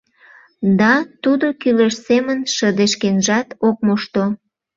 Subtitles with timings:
[0.79, 4.23] Да тудо кӱлеш семын шыдешкенжат ок мошто.